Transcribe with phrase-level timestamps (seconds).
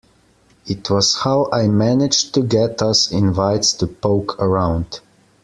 [0.65, 4.99] It was how I managed to get us invites to poke around.